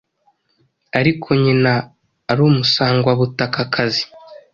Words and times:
ariko 0.99 1.27
nyina 1.43 1.73
ari 2.31 2.41
Umusangwabutakakazi, 2.49 4.03